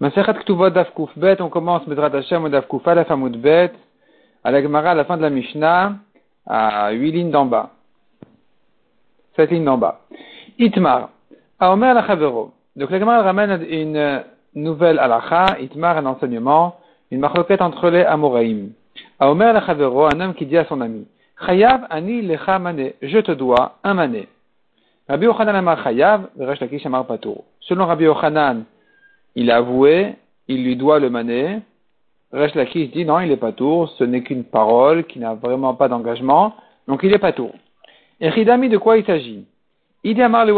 [0.00, 3.72] Masechat Ktuvot Dafkuf Bet, on commence Medrat Hashem ou Dafkuf à la Famoud Bet,
[4.44, 5.94] à la Gemara à la fin de la Mishnah,
[6.46, 7.70] à 8 lignes d'en bas.
[9.34, 10.02] 7 lignes d'en bas.
[10.56, 11.10] Itmar,
[11.58, 12.52] Aomer la Chavero.
[12.76, 14.22] Donc la Gemara ramène une
[14.54, 16.76] nouvelle halacha, Itmar, un enseignement,
[17.10, 18.70] une marloquette entre les Amoraïm.
[19.18, 21.08] Aomer la Chavero, un homme qui dit à son ami,
[21.44, 24.28] Chayav ani lecha mané, je te dois un mané.
[25.08, 27.42] Rabbi Yochanan amar Chayav, Resh Lakish amar Patour.
[27.62, 28.64] Selon Rabbi Yochanan,
[29.38, 30.16] il a avoué,
[30.48, 31.60] il lui doit le mané.
[32.32, 35.74] Resh Lakish dit non, il n'est pas tour, ce n'est qu'une parole qui n'a vraiment
[35.74, 36.56] pas d'engagement,
[36.88, 37.52] donc il n'est pas tour.
[38.20, 39.46] Et Ridami, de quoi il s'agit?
[40.02, 40.54] Idamar le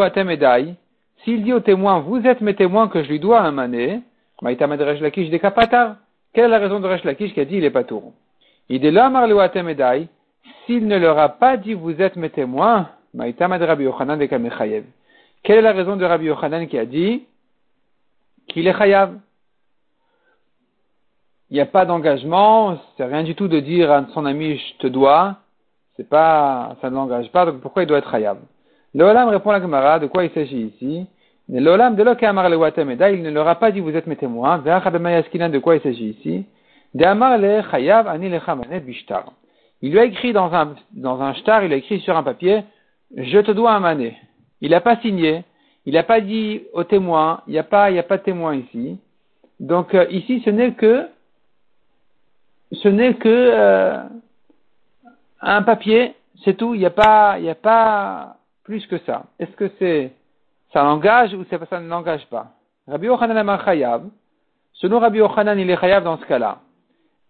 [1.24, 4.00] s'il dit au témoin, vous êtes mes témoins que je lui dois un mané,
[4.40, 5.96] Maïtamad Resh Lakish Kapatar,
[6.32, 8.14] quelle est la raison de Resh Lakish qui a dit il n'est pas tour?
[8.70, 10.08] Idamar le watem edai,
[10.64, 14.84] s'il ne leur a pas dit vous êtes mes témoins, Maïtamad Rabbi Yochanan de.
[15.42, 17.24] Quelle est la raison de Rabbi Yochanan qui a dit
[18.50, 19.18] qu'il est chayav.
[21.50, 24.78] Il n'y a pas d'engagement, c'est rien du tout de dire à son ami je
[24.78, 25.36] te dois,
[25.96, 28.38] c'est pas, ça ne l'engage pas, donc pourquoi il doit être chayav?
[28.94, 31.06] L'olam répond à la Gemara, de quoi il s'agit ici?
[31.48, 34.58] L'olam de l'okamar le watameda, il ne leur a pas dit vous êtes mes témoins,
[34.58, 36.46] de quoi il s'agit ici?
[36.94, 38.38] De amar le chayav ani le.
[39.82, 42.62] Il lui a écrit dans un, dans un shtar, il a écrit sur un papier,
[43.16, 44.16] je te dois un mané.
[44.60, 45.42] Il n'a pas signé,
[45.86, 48.54] il n'a pas dit au témoin, il n'y a pas, il a pas de témoin
[48.54, 48.98] ici.
[49.58, 51.08] Donc euh, ici, ce n'est que,
[52.72, 54.02] ce n'est que euh,
[55.40, 56.14] un papier,
[56.44, 56.74] c'est tout.
[56.74, 59.24] Il n'y a pas, il a pas plus que ça.
[59.38, 60.12] Est-ce que c'est,
[60.72, 62.52] ça l'engage ou ça ne l'engage pas?
[62.86, 63.64] Rabbi Yochanan Amar.
[64.74, 66.58] Selon Rabbi Yochanan, il est Chayav dans ce cas-là.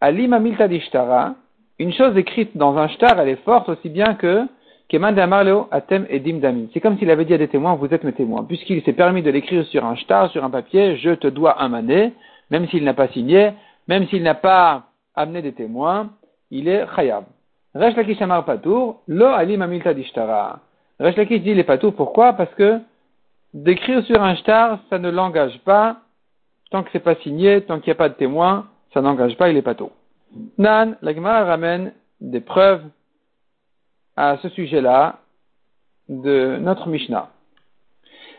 [0.00, 1.34] Alim Amilta Dishtara.
[1.78, 4.46] Une chose écrite dans un shtar, elle est forte aussi bien que
[4.91, 8.44] c'est comme s'il avait dit à des témoins, vous êtes mes témoins.
[8.44, 11.69] Puisqu'il s'est permis de l'écrire sur un shtar, sur un papier, je te dois un
[11.69, 12.12] mané,
[12.50, 13.52] même s'il n'a pas signé,
[13.86, 16.11] même s'il n'a pas amené des témoins,
[16.50, 17.24] il est chayab.
[17.74, 20.58] Resh Amar Patour, lo alim amilta dishtara.
[20.98, 22.33] Resh Lakish dit il est patour, pourquoi?
[22.33, 22.80] Parce que
[23.55, 25.98] d'écrire sur un shtar, ça ne l'engage pas,
[26.72, 29.51] tant que c'est pas signé, tant qu'il n'y a pas de témoins, ça n'engage pas,
[29.51, 29.92] il est patour.
[30.58, 32.83] Nan, la Gemara ramène des preuves
[34.20, 35.20] à ce sujet-là
[36.11, 37.31] de notre Mishnah.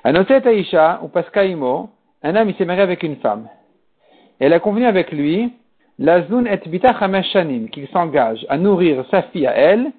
[0.06, 1.90] Ou Paskaimo,
[2.22, 3.48] un homme s'est marié avec une femme.
[4.40, 5.52] Elle a convenu avec lui,
[5.98, 6.94] Lazun et Bita
[7.72, 9.92] qu'il s'engage à nourrir sa fille à elle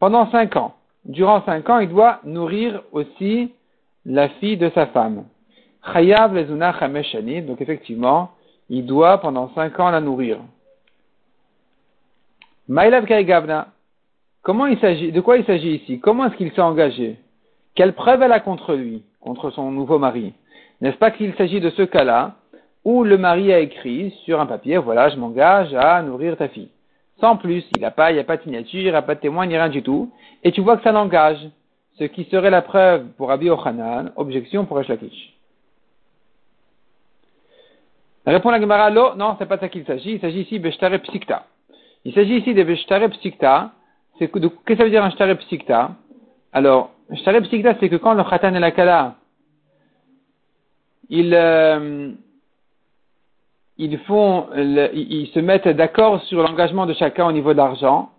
[0.00, 0.74] pendant cinq ans.
[1.04, 3.52] Durant cinq ans, il doit nourrir aussi
[4.04, 5.24] la fille de sa femme.
[5.92, 6.72] Chayav Lazuna
[7.04, 8.32] Shanim, donc effectivement,
[8.68, 10.38] il doit pendant cinq ans la nourrir.
[12.66, 13.68] Mailav Gavna,
[14.42, 16.00] Comment il s'agit, de quoi il s'agit ici?
[16.00, 17.16] Comment est-ce qu'il s'est engagé?
[17.74, 20.34] Quelle preuve elle a contre lui, contre son nouveau mari?
[20.80, 22.34] N'est-ce pas qu'il s'agit de ce cas-là
[22.84, 26.70] où le mari a écrit sur un papier, voilà, je m'engage à nourrir ta fille.
[27.20, 29.14] Sans plus, il n'a pas, il n'y a pas de signature, il n'y a pas
[29.14, 30.10] de témoin, ni rien du tout.
[30.42, 31.38] Et tu vois que ça l'engage.
[31.98, 35.34] Ce qui serait la preuve pour Abi Ochanan, objection pour Eshlakish.
[38.26, 40.14] Répond la Gemara, non, c'est pas ça qu'il s'agit.
[40.14, 41.46] Il s'agit ici de Psikta.
[42.04, 43.70] Il s'agit ici de Beshtare Psikta,
[44.28, 45.92] Qu'est-ce que ça veut dire un shtareb psikta
[46.52, 49.16] Alors, shtareb psikta, c'est que quand le khatan et la kala,
[51.08, 51.30] ils,
[55.34, 58.10] se mettent d'accord sur l'engagement de chacun au niveau de l'argent.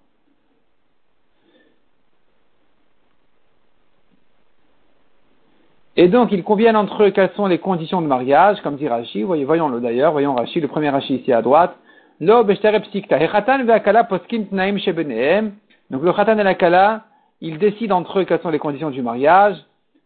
[5.96, 9.22] Et donc, ils conviennent entre eux quelles sont les conditions de mariage, comme dit Rashi.
[9.22, 10.12] Voyons-le d'ailleurs.
[10.12, 11.76] Voyons Rashi, le premier Rashi ici à droite.
[12.20, 13.18] Lo psikta.
[13.18, 15.54] Hechatan ve'akala poskin tnaim shebenehem.
[15.94, 17.04] Donc le khatan et la kala,
[17.40, 19.56] ils décident entre eux quelles sont les conditions du mariage,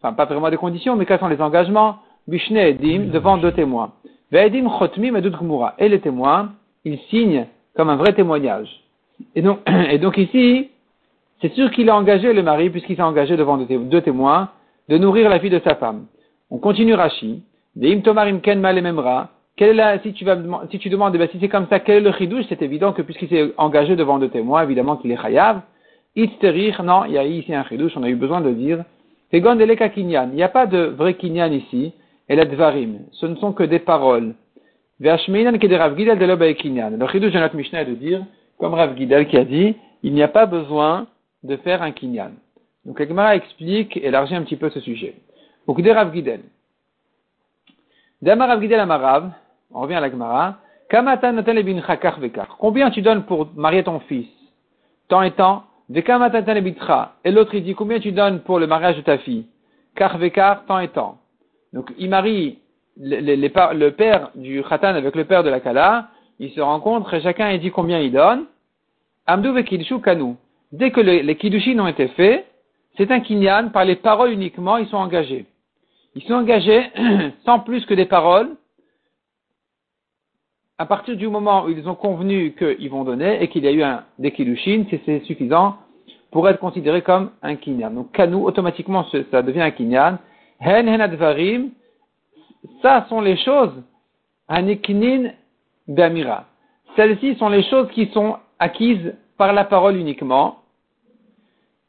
[0.01, 3.93] enfin pas vraiment des conditions, mais quels sont les engagements, Bishne Edim, devant deux témoins.
[4.29, 5.13] Ve'edim chotmi
[5.77, 6.51] Et les témoins,
[6.83, 8.67] ils signent comme un vrai témoignage.
[9.33, 9.59] Et donc,
[9.89, 10.71] et donc ici,
[11.41, 14.49] c'est sûr qu'il a engagé le mari, puisqu'il s'est engagé devant deux témoins,
[14.89, 16.07] de nourrir la fille de sa femme.
[16.51, 17.43] On continue Rashi.
[17.77, 19.29] Ve'im tomarim ken malememra.
[19.55, 20.37] Quelle est la, si tu vas,
[20.69, 22.45] si tu demandes, eh ben, si c'est comme ça, quel est le chidouche?
[22.49, 25.61] C'est évident que puisqu'il s'est engagé devant deux témoins, évidemment qu'il est chayav.
[26.17, 28.83] Itterich, non, il y a ici un chidouche, on a eu besoin de dire.
[29.31, 31.93] Il n'y a pas de vrai kinyan ici.
[32.29, 32.99] Et la dvarim.
[33.11, 34.33] Ce ne sont que des paroles.
[34.99, 35.09] De.
[35.09, 38.25] Le chidouche de notre Mishnah est de dire,
[38.57, 41.07] comme Rav Gidel qui a dit, il n'y a pas besoin
[41.43, 42.31] de faire un kinyan.
[42.85, 45.15] Donc, Agmara explique, élargit un petit peu ce sujet.
[45.67, 46.41] Donc, de Rav Gidel.
[48.21, 48.85] Damar Rav Gidel
[49.71, 50.57] on revient à la Gemara.
[52.57, 54.27] Combien tu donnes pour marier ton fils?
[55.09, 55.63] Tant et tant.
[55.93, 59.45] Et l'autre, il dit, combien tu donnes pour le mariage de ta fille?
[59.95, 61.17] Kar vekar, tant et tant.
[61.73, 62.59] Donc, il marie
[62.99, 67.55] le père du Khatan avec le père de la Kala, ils se rencontrent et chacun
[67.57, 68.45] dit combien il donne.
[69.25, 69.63] Amdou ve
[70.01, 70.35] Kanu.
[70.71, 72.45] Dès que les, les ont été faits,
[72.97, 75.45] c'est un kinyan, par les paroles uniquement, ils sont engagés.
[76.15, 76.83] Ils sont engagés
[77.45, 78.55] sans plus que des paroles,
[80.79, 83.71] à partir du moment où ils ont convenu qu'ils vont donner et qu'il y a
[83.71, 85.77] eu un des kiddushin, c'est suffisant
[86.31, 87.91] pour être considéré comme un kinyan.
[87.91, 90.19] Donc kanu, automatiquement, ça devient un kinyan.
[90.59, 91.69] Hen hen advarim,
[92.81, 93.73] ça sont les choses,
[94.47, 95.31] aniknin
[95.87, 96.45] be'amira.
[96.95, 100.59] Celles-ci sont les choses qui sont acquises par la parole uniquement.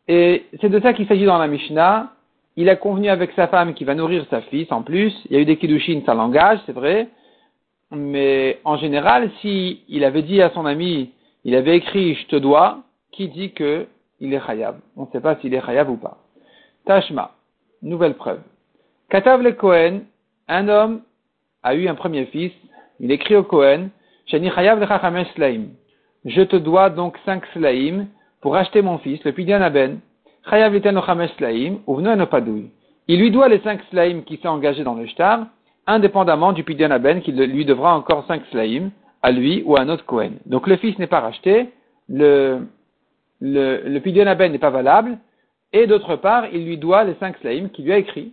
[0.07, 2.13] Et c'est de ça qu'il s'agit dans la Mishnah.
[2.57, 5.15] Il a convenu avec sa femme qui va nourrir sa fille en plus.
[5.27, 7.09] Il y a eu des kiddushin, ça langage, c'est vrai.
[7.91, 11.11] Mais en général, si il avait dit à son ami,
[11.45, 12.81] il avait écrit je te dois,
[13.13, 13.87] qui dit que
[14.21, 14.79] il est chayab.
[14.97, 16.19] On ne sait pas s'il est chayab ou pas.
[16.85, 17.33] Tashma,
[17.83, 18.41] nouvelle preuve.
[19.09, 20.05] Katav le Kohen,
[20.49, 21.03] un homme
[21.63, 22.53] a eu un premier fils,
[23.01, 23.91] il écrit au Kohen,
[24.27, 25.69] Shani chayav le slaim.
[26.25, 28.07] Je te dois donc cinq slaim
[28.43, 30.01] pour acheter mon fils, le Pidyan Aben.
[30.49, 30.79] Chayav
[31.39, 32.01] slaim, ou
[33.09, 35.47] Il lui doit les cinq slaim qui s'est engagé dans le shtar,
[35.89, 38.91] indépendamment du Pidyan Aben qui lui devra encore cinq slaim,
[39.23, 40.35] à lui ou à un autre Kohen.
[40.47, 41.71] Donc le fils n'est pas racheté,
[42.09, 42.61] le,
[43.41, 45.19] le, le Pidyon Aben n'est pas valable,
[45.73, 48.33] et d'autre part, il lui doit les cinq slaim qu'il lui a écrit.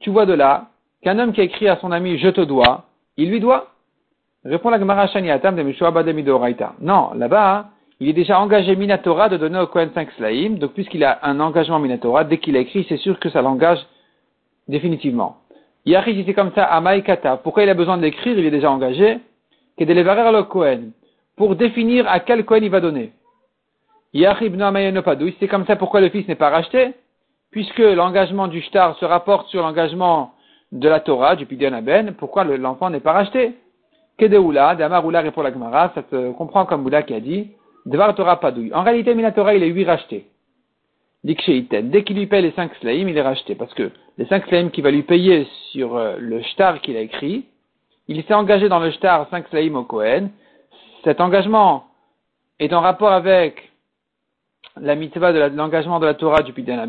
[0.00, 0.66] Tu vois de là
[1.02, 2.84] qu'un homme qui a écrit à son ami je te dois,
[3.16, 3.68] il lui doit.
[4.44, 7.66] Répond la Gemara Shaniatam de Non, là-bas,
[8.00, 11.38] il est déjà engagé Minatora de donner au Kohen cinq slaim, donc puisqu'il a un
[11.40, 13.80] engagement Minatora, dès qu'il a écrit, c'est sûr que ça l'engage
[14.68, 15.39] définitivement.
[15.86, 17.38] Yahri, c'est comme ça, Amaikata.
[17.38, 19.18] Pourquoi il a besoin d'écrire Il est déjà engagé.
[19.78, 20.92] Que de le Kohen.
[21.36, 23.12] Pour définir à quel Kohen il va donner.
[24.12, 26.94] C'est comme ça pourquoi le fils n'est pas racheté,
[27.50, 30.32] puisque l'engagement du shtar se rapporte sur l'engagement
[30.72, 33.54] de la Torah, du Pidyon Aben, pourquoi l'enfant n'est pas racheté
[34.18, 37.52] Kedeoula, Damaroula répond la Gemara, ça se comprend comme Boula qui a dit,
[37.86, 38.74] Devar Torah Padoui.
[38.74, 40.26] En réalité, Minatora, il est huit racheté.
[41.22, 44.70] Dès qu'il lui paye les cinq slaim, il est racheté, parce que les cinq slaim
[44.70, 47.44] qu'il va lui payer sur euh, le shtar qu'il a écrit,
[48.08, 50.30] il s'est engagé dans le shtar cinq slaim au Kohen.
[51.04, 51.84] Cet engagement
[52.58, 53.70] est en rapport avec
[54.80, 56.86] la mitzvah de l'engagement de la Torah du Pidyon.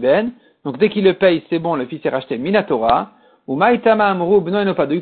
[0.64, 3.12] Donc dès qu'il le paye, c'est bon, le fils est racheté Minatora.
[3.48, 4.44] Ou Maïtama Amrou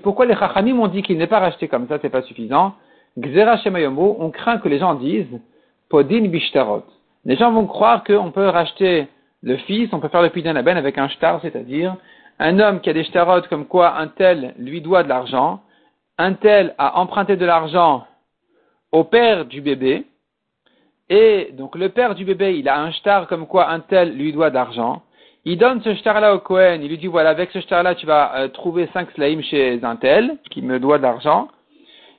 [0.01, 2.73] Pourquoi les Chachamim ont dit qu'il n'est pas racheté comme ça, c'est pas suffisant
[3.17, 5.39] Gzera on craint que les gens disent
[5.89, 6.83] Podin Bishtarot.
[7.25, 9.07] Les gens vont croire qu'on peut racheter
[9.41, 11.95] le fils, on peut faire le Pidyon Aben avec un shtar, c'est-à-dire
[12.39, 15.62] un homme qui a des shtarot comme quoi un tel lui doit de l'argent,
[16.18, 18.06] un tel a emprunté de l'argent
[18.91, 20.06] au père du bébé,
[21.09, 24.31] et donc le père du bébé, il a un shtar comme quoi un tel lui
[24.31, 25.01] doit d'argent.
[25.45, 28.36] Il donne ce shtar-là au Cohen, il lui dit voilà, avec ce shtar-là, tu vas
[28.36, 31.47] euh, trouver cinq slaim chez un tel qui me doit d'argent.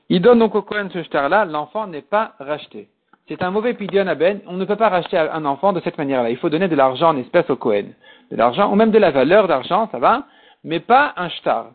[0.09, 2.89] Il donne donc au Cohen ce shtar-là, l'enfant n'est pas racheté.
[3.31, 5.97] C'est un mauvais pidyon à Ben, on ne peut pas racheter un enfant de cette
[5.97, 6.31] manière-là.
[6.31, 7.85] Il faut donner de l'argent en espèce au Cohen.
[8.33, 10.25] De l'argent, ou même de la valeur d'argent, ça va,
[10.65, 11.67] mais pas un shtar.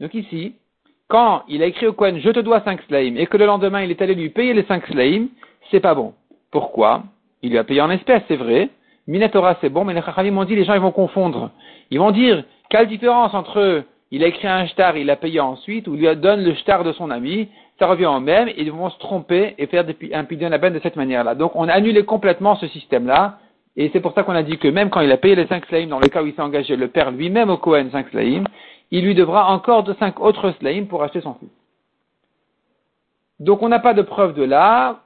[0.00, 0.54] Donc ici,
[1.08, 3.82] quand il a écrit au Cohen, je te dois cinq slaim, et que le lendemain
[3.82, 5.26] il est allé lui payer les cinq slaim,
[5.70, 6.14] c'est pas bon.
[6.50, 7.02] Pourquoi?
[7.42, 8.70] Il lui a payé en espèces, c'est vrai.
[9.06, 11.50] Minatora, c'est bon, mais les Chachamim m'ont dit, les gens ils vont confondre.
[11.90, 15.88] Ils vont dire, quelle différence entre il a écrit un shtar, il l'a payé ensuite,
[15.88, 17.48] ou il lui donne le shtar de son ami,
[17.82, 20.94] ça revient au même, ils vont se tromper et faire un pidyon ben de cette
[20.94, 21.34] manière-là.
[21.34, 23.38] Donc on a annulé complètement ce système-là,
[23.76, 25.66] et c'est pour ça qu'on a dit que même quand il a payé les cinq
[25.66, 28.44] slaim, dans le cas où il s'est engagé le père lui-même au Cohen cinq slaim,
[28.92, 31.48] il lui devra encore de cinq autres slaim pour acheter son fils.
[33.40, 35.00] Donc on n'a pas de preuve de là,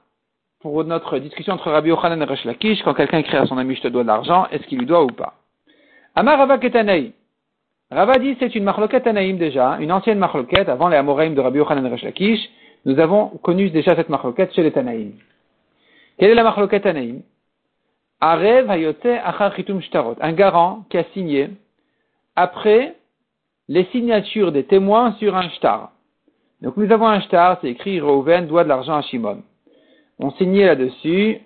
[0.59, 3.73] pour notre discussion entre Rabbi Yochanan et Resh Lakish, quand quelqu'un écrit à son ami
[3.73, 5.33] je te dois de l'argent, est-ce qu'il lui doit ou pas?
[6.13, 11.41] Amar Rava dit c'est une marloquette Anaïm déjà, une ancienne marloquette avant les Amoraïm de
[11.41, 12.47] Rabbi Yochanan et Lakish.
[12.87, 15.11] Nous avons connu déjà cette marloquette chez les Tanaïm.
[16.17, 17.21] Quelle est la marloquette Anaïm
[18.19, 20.15] Arev Hayote Achar Shtarot.
[20.19, 21.51] Un garant qui a signé
[22.35, 22.95] après
[23.67, 25.91] les signatures des témoins sur un shtar.
[26.61, 29.43] Donc nous avons un shtar, c'est écrit Reuven doit de l'argent à Shimon
[30.19, 31.39] on signait là-dessus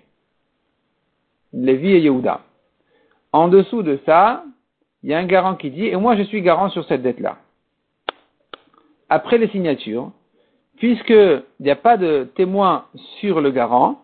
[1.52, 2.40] Lévi et Yehuda.
[3.32, 4.44] En dessous de ça,
[5.02, 7.36] il y a un garant qui dit, et moi je suis garant sur cette dette-là.
[9.10, 10.12] Après les signatures,
[10.78, 12.86] puisqu'il n'y a pas de témoin
[13.20, 14.02] sur le garant,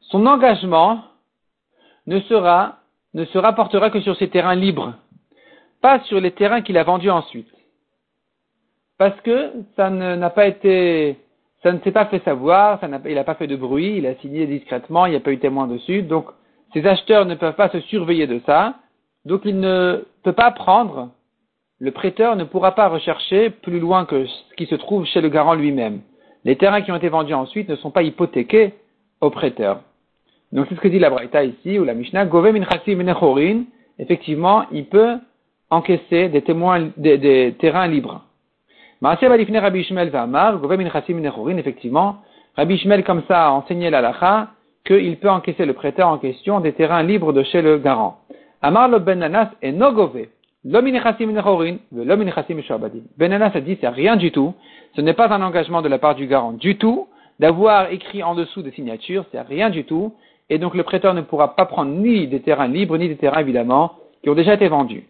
[0.00, 1.02] son engagement
[2.06, 4.94] ne se rapportera que sur ses terrains libres,
[5.80, 7.50] pas sur les terrains qu'il a vendus ensuite.
[8.98, 11.16] Parce que ça n'a pas été
[11.62, 14.46] ça ne s'est pas fait savoir, il n'a pas fait de bruit, il a signé
[14.46, 16.26] discrètement, il n'y a pas eu témoin dessus, donc
[16.72, 18.76] ces acheteurs ne peuvent pas se surveiller de ça,
[19.26, 21.10] donc il ne peut pas prendre
[21.80, 25.30] le prêteur ne pourra pas rechercher plus loin que ce qui se trouve chez le
[25.30, 26.00] garant lui-même.
[26.44, 28.74] Les terrains qui ont été vendus ensuite ne sont pas hypothéqués
[29.22, 29.80] au prêteur.
[30.52, 33.64] Donc c'est ce que dit la Braïta ici, ou la Mishnah, Gove min
[33.98, 35.16] effectivement, il peut
[35.70, 38.24] encaisser des témoins, des, terrains libres.
[39.02, 42.16] Rabbi Ishmael Gove min effectivement,
[42.56, 44.48] Rabbi Ishmael comme ça a enseigné la lacha,
[44.84, 48.18] qu'il peut encaisser le prêteur en question des terrains libres de chez le garant.
[48.60, 50.26] Amar lo ben no gove.
[50.64, 51.16] Benanas
[53.54, 54.54] a dit c'est rien du tout.
[54.94, 58.34] Ce n'est pas un engagement de la part du garant du tout d'avoir écrit en
[58.34, 60.14] dessous des signatures, c'est rien du tout.
[60.50, 63.40] Et donc le prêteur ne pourra pas prendre ni des terrains libres, ni des terrains
[63.40, 65.06] évidemment qui ont déjà été vendus.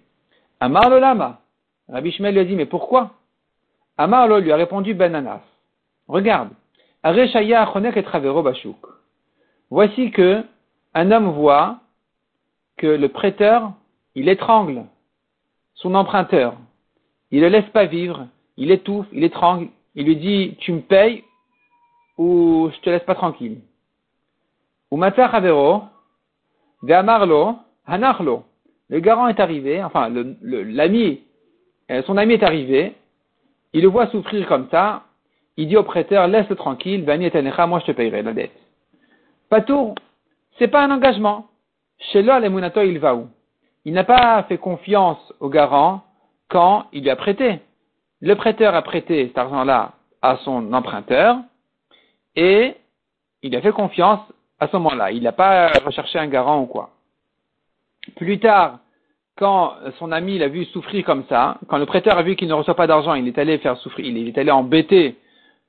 [0.61, 1.41] Amar lama.
[1.89, 3.11] Rabbi Shmuel lui a dit mais pourquoi?
[3.99, 5.43] Amar lui a répondu Benanas.
[6.07, 6.51] Regarde.
[9.71, 10.45] Voici que
[10.95, 11.79] un homme voit
[12.77, 13.73] que le prêteur,
[14.15, 14.85] il étrangle
[15.81, 16.55] son emprunteur.
[17.31, 21.25] Il ne laisse pas vivre, il étouffe, il étrangle, il lui dit tu me payes
[22.19, 23.61] ou je te laisse pas tranquille?
[24.91, 25.85] Ou Havero,
[26.83, 27.57] Ve'amarlo,
[27.87, 28.45] Hanarlo.
[28.89, 30.11] Le garant est arrivé, enfin
[30.43, 31.21] l'ami,
[31.91, 32.95] euh, son ami est arrivé,
[33.73, 35.05] il le voit souffrir comme ça,
[35.57, 38.59] il dit au prêteur laisse-le tranquille, moi je te payerai la dette.
[39.49, 39.95] Patour,
[40.59, 41.47] c'est pas un engagement.
[41.99, 42.33] Chez l'O,
[42.83, 43.29] il va où?
[43.85, 46.03] Il n'a pas fait confiance au garant
[46.49, 47.61] quand il lui a prêté.
[48.21, 51.39] Le prêteur a prêté cet argent-là à son emprunteur
[52.37, 52.77] et
[53.43, 54.21] il a fait confiance
[54.59, 55.13] à ce moment-là.
[55.13, 56.91] Il n'a pas recherché un garant ou quoi.
[58.17, 58.81] Plus tard,
[59.37, 62.55] quand son ami l'a vu souffrir comme ça, quand le prêteur a vu qu'il ne
[62.55, 65.17] reçoit pas d'argent, il est allé faire souffrir, il est allé embêter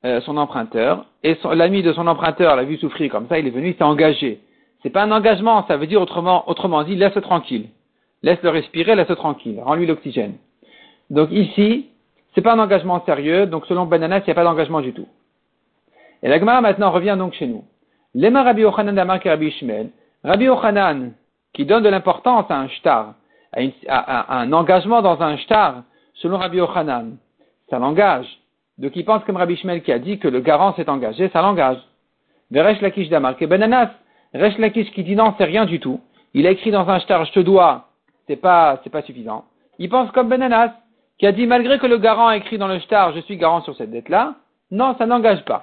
[0.04, 3.52] euh, son emprunteur, et l'ami de son emprunteur l'a vu souffrir comme ça, il est
[3.52, 4.42] venu, il s'est engagé.
[4.84, 7.70] C'est pas un engagement, ça veut dire autrement, autrement dit, laisse tranquille.
[8.24, 10.36] Laisse-le respirer, laisse-le tranquille, rends-lui l'oxygène.
[11.10, 11.88] Donc ici,
[12.34, 15.08] c'est pas un engagement sérieux, donc selon Bananas, il n'y a pas d'engagement du tout.
[16.24, 17.64] Et la Gemara maintenant revient donc chez nous.
[18.14, 19.90] Lema Rabbi Ochanan Damar Rabbi Ishmael.
[20.24, 21.14] Rabbi Ochanan,
[21.54, 23.16] qui donne de l'importance à un shtar,
[23.88, 27.18] à, un engagement dans un shtar, selon Rabbi Ochanan,
[27.70, 28.28] ça l'engage.
[28.78, 31.42] Donc il pense comme Rabbi Ishmael qui a dit que le garant s'est engagé, ça
[31.42, 31.80] l'engage.
[32.52, 33.90] Veresh Lakish Damar, Bananas,
[34.34, 36.00] Resh Lakish qui dit non, c'est rien du tout.
[36.34, 37.91] Il a écrit dans un shtar, je te dois
[38.28, 39.46] c'est pas, c'est pas suffisant.
[39.80, 40.74] Il pense comme Benanas,
[41.18, 43.62] qui a dit malgré que le garant a écrit dans le shtar, je suis garant
[43.62, 44.36] sur cette dette-là,
[44.72, 45.62] non, ça n'engage pas.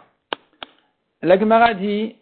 [1.22, 2.14] La Gemara dit,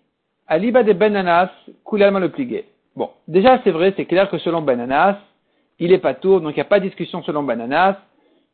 [0.49, 1.51] Aliba de Benanas,
[1.85, 2.67] coulerment le pligué.
[2.95, 5.19] Bon, déjà c'est vrai, c'est clair que selon Benanas,
[5.79, 7.97] il est pas tour, donc il n'y a pas de discussion selon Benanas,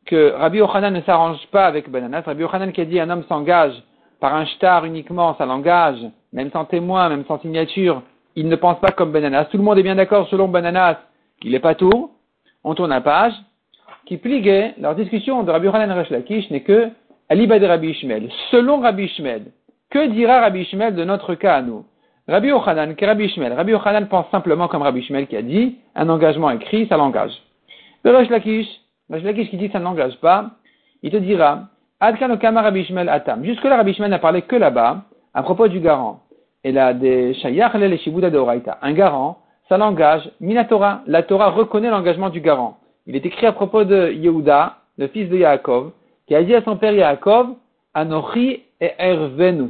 [0.05, 2.23] que Rabbi Ochanan ne s'arrange pas avec Benanas.
[2.25, 3.81] Rabbi Ochanan qui a dit un homme s'engage
[4.19, 5.99] par un shtar uniquement, ça l'engage,
[6.33, 8.01] même sans témoin, même sans signature,
[8.35, 9.45] il ne pense pas comme Benanas.
[9.45, 10.97] Tout le monde est bien d'accord selon Benanas
[11.41, 12.11] il n'est pas tout,
[12.63, 13.33] on tourne la page,
[14.05, 16.89] qui pliguait, leur discussion de Rabbi Yochanan Resh Lakish n'est que
[17.29, 18.29] Aliba de Rabbi Ishmael.
[18.51, 19.45] Selon Rabbi Ishmael,
[19.89, 21.85] que dira Rabbi Ishmael de notre cas à nous?
[22.27, 23.53] Rabbi Yochanan, que Rabbi Ishmael.
[23.53, 27.33] Rabbi Yochanan pense simplement comme Rabbi Ishmael qui a dit, un engagement écrit, ça l'engage.
[28.03, 28.67] Le Resh Lakish,
[29.09, 30.51] Resh Lakish qui dit ça n'engage pas,
[31.01, 33.43] il te dira, Adkan Rabbi Ishmael Atam.
[33.45, 36.19] Jusque-là, Rabbi Ishmael n'a parlé que là-bas, à propos du garant.
[36.65, 38.39] Et là, des Shayach le Shibuda de
[38.81, 40.29] Un garant, ça l'engage.
[40.39, 42.77] Minatora, la Torah reconnaît l'engagement du garant.
[43.05, 45.91] Il est écrit à propos de Yehuda, le fils de Yaakov,
[46.27, 47.55] qui a dit à son père Yaakov,
[47.93, 49.69] Anochi et Ervenu.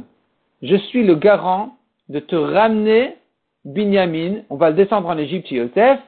[0.62, 1.76] Je suis le garant
[2.08, 3.16] de te ramener
[3.64, 4.42] Binyamin.
[4.50, 6.00] On va le descendre en Égypte chez Yosef,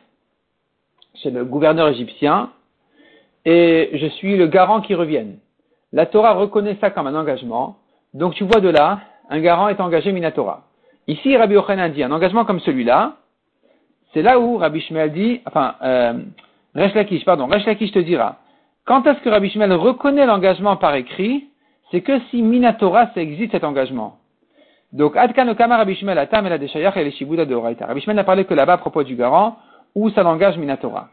[1.14, 2.50] chez le gouverneur égyptien,
[3.45, 5.38] et je suis le garant qui revienne.
[5.93, 7.76] La Torah reconnaît ça comme un engagement.
[8.12, 9.00] Donc tu vois de là,
[9.31, 10.64] un garant est engagé Minatora.
[11.09, 13.16] Ici, Rabbi Yochanan dit un engagement comme celui-là,
[14.13, 16.15] c'est là où Rabbi Shmuel dit, enfin, euh,
[16.75, 18.37] Resh Lakish, pardon, Resh Lakish te dira,
[18.85, 21.47] quand est-ce que Rabbi Shmuel reconnaît l'engagement par écrit
[21.91, 24.19] C'est que si Minatora, ça existe cet engagement.
[24.93, 27.87] Donc, Adkan Okama Rabbi Shmuel Atam et Deshayach et Shibuda de Oraita.
[27.87, 29.57] Rabbi Shmuel n'a parlé que là-bas à propos du garant,
[29.95, 31.09] où ça l'engage Minatora.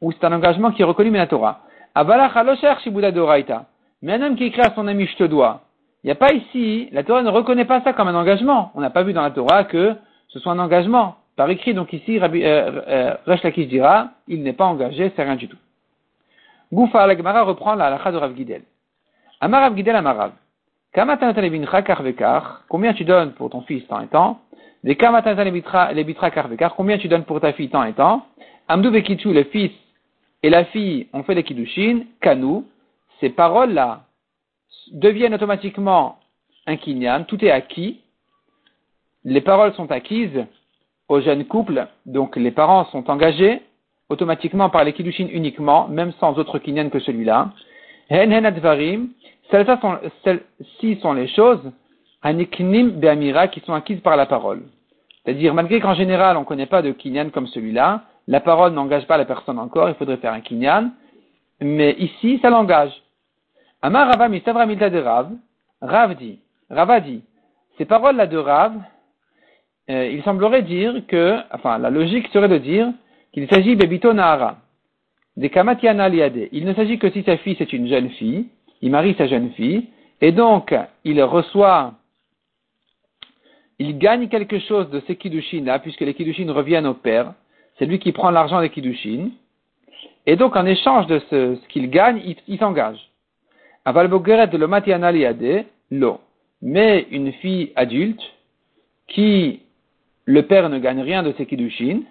[0.00, 1.60] Où c'est un engagement qui est reconnu Minatora.
[1.94, 3.64] Avalach Aloshach Shibuda de Oraita.
[4.02, 5.62] Mais un homme qui écrit à son ami, je te dois.
[6.04, 8.70] Il n'y a pas ici, la Torah ne reconnaît pas ça comme un engagement.
[8.74, 9.96] On n'a pas vu dans la Torah que
[10.28, 14.64] ce soit un engagement par écrit, donc ici, Rabbi, euh, euh, dira, il n'est pas
[14.64, 15.56] engagé, c'est rien du tout.
[16.72, 18.62] Goufa la Gemara reprend la halakha de Rav Gidel.
[19.40, 20.32] Amar Rav Gidel Amarav.
[22.68, 24.40] Combien tu donnes pour ton fils tant et tant?
[26.76, 28.26] Combien tu donnes pour ta fille tant et tant?
[28.66, 29.70] Amdou Vekitu, le fils
[30.42, 32.64] et la fille ont fait les kiddushin, Kanu,
[33.20, 34.00] ces paroles-là
[34.90, 36.18] deviennent automatiquement
[36.66, 38.00] un kinyan, tout est acquis,
[39.24, 40.44] les paroles sont acquises,
[41.08, 43.62] au jeune couple, donc les parents sont engagés,
[44.08, 47.50] automatiquement par les kiddushin uniquement, même sans autre kinyan que celui-là.
[48.10, 49.08] Hen hen advarim,
[49.50, 51.60] celles-ci sont, les choses,
[52.22, 54.62] aniknim be'amira, qui sont acquises par la parole.
[55.24, 59.06] C'est-à-dire, malgré qu'en général on ne connaît pas de kinyan comme celui-là, la parole n'engage
[59.06, 60.90] pas la personne encore, il faudrait faire un kinyan,
[61.60, 62.92] mais ici, ça l'engage.
[63.82, 64.20] Amar Rav,
[65.80, 66.40] Rav dit,
[67.04, 67.22] dit,
[67.78, 68.72] ces paroles-là de Rav,
[69.90, 72.92] euh, il semblerait dire que, enfin, la logique serait de dire
[73.32, 74.58] qu'il s'agit bebito nahara,
[75.36, 76.48] des kamatiana liade.
[76.52, 78.46] Il ne s'agit que si sa fille c'est une jeune fille,
[78.82, 79.86] il marie sa jeune fille,
[80.20, 81.94] et donc il reçoit,
[83.78, 87.32] il gagne quelque chose de ces kiddushin là, puisque les kiddushin reviennent au père.
[87.78, 89.30] C'est lui qui prend l'argent des kiddushin.
[90.26, 92.98] Et donc en échange de ce, qu'il gagne, il, s'engage.
[93.84, 94.68] Aval de lo
[95.12, 96.20] liade, lo.
[96.60, 98.20] Mais une fille adulte
[99.06, 99.60] qui
[100.28, 102.02] le père ne gagne rien de ses kiddushin,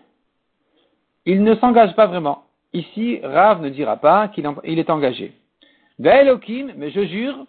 [1.28, 2.46] il ne s'engage pas vraiment.
[2.74, 5.34] Ici, Rav ne dira pas qu'il est engagé.
[6.00, 7.46] Ve'elokim, mais je jure,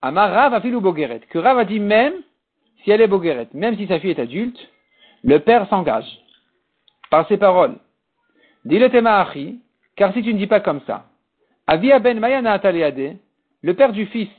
[0.00, 2.14] Amar Rav afilou bogeret, que Rav a dit même
[2.82, 4.58] si elle est bogeret, même si sa fille est adulte,
[5.24, 6.10] le père s'engage
[7.10, 7.76] par ses paroles.
[8.64, 9.60] Dis-le achi,
[9.94, 11.04] car si tu ne dis pas comme ça,
[11.66, 13.18] Avia ben mayana ataliade,
[13.60, 14.30] le père du fils,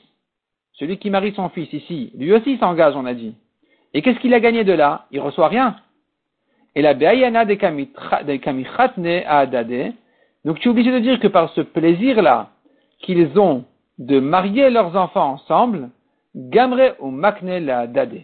[0.74, 3.36] celui qui marie son fils ici, lui aussi s'engage, on a dit.
[3.94, 5.76] Et qu'est-ce qu'il a gagné de là Il reçoit rien.
[6.76, 9.94] Et la Be'ayana de Kamichatne à Adade.
[10.46, 12.50] Donc tu es obligé de dire que par ce plaisir-là
[13.00, 13.66] qu'ils ont
[13.98, 15.90] de marier leurs enfants ensemble,
[16.36, 18.22] Gamre ou Makne la Dade.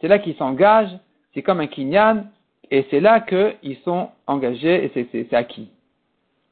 [0.00, 0.96] C'est là qu'ils s'engagent,
[1.32, 2.26] c'est comme un kinyan,
[2.70, 5.70] et c'est là qu'ils sont engagés et c'est acquis.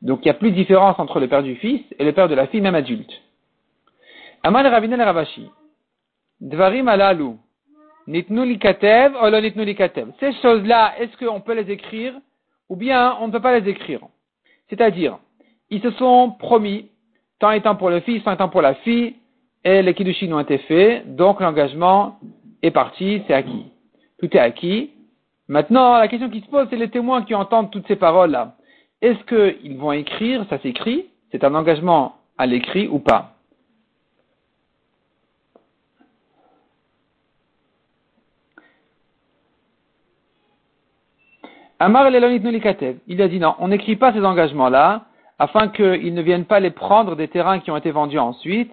[0.02, 2.28] Donc il n'y a plus de différence entre le père du fils et le père
[2.28, 3.12] de la fille, même adulte.
[4.42, 5.50] Amal Ravashi.
[6.40, 7.37] Dvarim alalu.
[8.06, 10.08] Nitnu katev, olo nitnu katev.
[10.20, 12.14] Ces choses-là, est-ce qu'on peut les écrire
[12.68, 14.00] ou bien on ne peut pas les écrire?
[14.68, 15.18] C'est-à-dire,
[15.70, 16.90] ils se sont promis,
[17.38, 19.14] tant étant pour le fils, tant étant pour la fille,
[19.64, 22.18] et les kiddushin ont été faits, donc l'engagement
[22.62, 23.66] est parti, c'est acquis.
[24.18, 24.90] Tout est acquis.
[25.49, 28.56] Maintenant, la question qui se pose, c'est les témoins qui entendent toutes ces paroles-là.
[29.00, 33.33] Est-ce qu'ils vont écrire, ça s'écrit, c'est un engagement à l'écrit ou pas?
[41.84, 45.04] Amar il a dit non, on n'écrit pas ces engagements-là,
[45.38, 48.73] afin qu'ils ne viennent pas les prendre des terrains qui ont été vendus ensuite,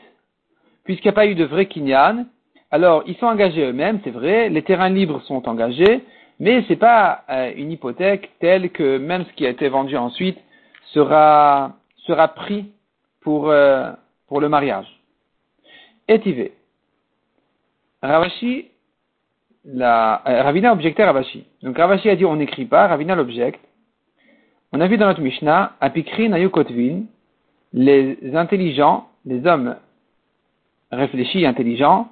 [0.86, 2.26] puisqu'il n'y a pas eu de vrai kinyan.
[2.72, 6.06] Alors, ils sont engagés eux-mêmes, c'est vrai, les terrains libres sont engagés,
[6.40, 9.98] mais ce n'est pas euh, une hypothèque telle que même ce qui a été vendu
[9.98, 10.38] ensuite
[10.94, 11.74] sera,
[12.38, 12.72] pris
[13.20, 13.92] pour, euh,
[14.30, 14.88] pour le mariage.
[16.10, 16.54] Etivé.
[18.02, 18.68] Ravashi
[19.66, 21.46] la, euh, Ravina objectait Ravashi.
[21.62, 23.62] Donc Ravashi a dit on n'écrit pas, Ravina l'objecte.
[24.74, 27.04] On a vu dans notre Mishnah, Apikri Nayukotvin,
[27.74, 29.76] les intelligents, les hommes
[30.92, 32.10] réfléchis, intelligents,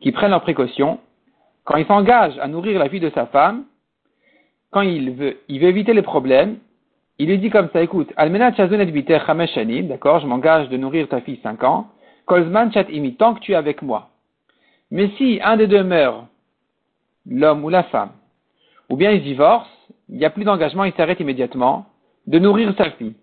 [0.00, 1.00] qui prennent leurs précautions,
[1.64, 3.64] quand ils s'engagent à nourrir la fille de sa femme,
[4.70, 6.58] quand il veut, il veut éviter les problèmes,
[7.18, 11.64] il lui dit comme ça, écoute, Almena d'accord, je m'engage de nourrir ta fille cinq
[11.64, 11.88] ans,
[12.26, 14.10] Kolzman Chat Imi, tant que tu es avec moi.
[14.90, 16.24] Mais si un des deux meurt,
[17.28, 18.10] l'homme ou la femme,
[18.88, 19.68] ou bien il divorce,
[20.08, 21.86] il n'y a plus d'engagement, il s'arrête immédiatement
[22.26, 23.14] de nourrir sa fille.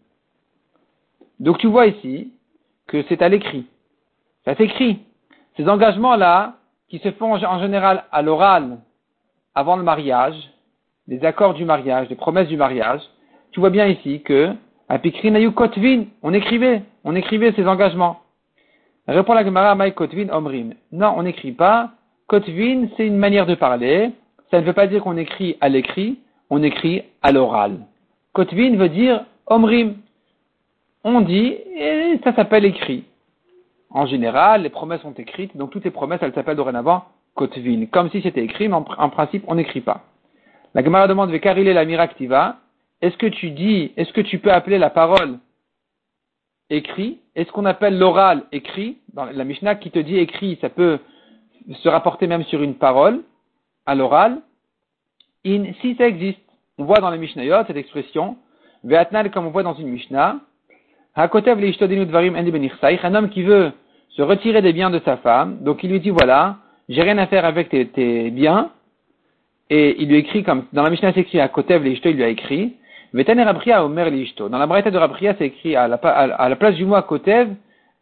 [1.39, 2.31] Donc tu vois ici
[2.87, 3.65] que c'est à l'écrit.
[4.45, 4.99] Ça s'écrit.
[5.57, 6.55] Ces engagements-là,
[6.89, 8.77] qui se font en général à l'oral
[9.55, 10.35] avant le mariage,
[11.07, 13.01] les accords du mariage, les promesses du mariage,
[13.51, 14.53] tu vois bien ici que
[14.87, 14.99] à
[16.21, 18.21] on écrivait, on écrivait ces engagements.
[19.07, 20.75] Répond la Gemara, Kotvin Omrim.
[20.91, 21.91] Non, on n'écrit pas.
[22.27, 24.11] Kotvin, c'est une manière de parler.
[24.49, 27.79] Ça ne veut pas dire qu'on écrit à l'écrit, on écrit à l'oral.
[28.33, 29.97] Kotvin veut dire Omrim.
[31.03, 33.03] On dit, et ça s'appelle écrit.
[33.91, 37.85] En général, les promesses sont écrites, donc toutes les promesses, elles s'appellent dorénavant Kotvin.
[37.91, 40.01] Comme si c'était écrit, mais en, principe, on n'écrit pas.
[40.73, 42.57] La Gemara demande, Vekarile la miraktiva?
[43.01, 45.37] Est-ce que tu dis, est-ce que tu peux appeler la parole
[46.71, 47.19] écrit?
[47.35, 48.97] Est-ce qu'on appelle l'oral écrit?
[49.13, 50.99] Dans la Mishnah qui te dit écrit, ça peut
[51.73, 53.23] se rapporter même sur une parole,
[53.85, 54.41] à l'oral.
[55.43, 56.39] Si ça existe,
[56.77, 58.37] on voit dans les Mishnayot cette expression,
[58.83, 60.37] Ve'atnal comme on voit dans une Mishnah,
[61.15, 63.71] Hakotev un homme qui veut
[64.09, 66.57] se retirer des biens de sa femme, donc il lui dit voilà,
[66.89, 68.71] j'ai rien à faire avec tes, biens,
[69.69, 72.75] et il lui écrit comme, dans la Mishnah c'est écrit Hakotev il lui a écrit,
[73.15, 77.49] dans la braïta de Rabria, c'est écrit à la, place du mot à Kotev,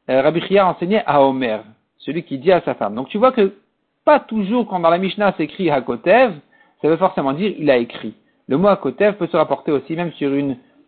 [0.09, 1.63] euh, Rabria enseignait à Omer,
[2.05, 2.95] celui qui dit à sa femme.
[2.95, 3.53] Donc tu vois que
[4.05, 6.33] pas toujours quand dans la Mishnah c'est écrit à Kotev,
[6.81, 8.13] ça veut forcément dire il a écrit.
[8.47, 10.31] Le mot à Kotev peut se rapporter aussi même sur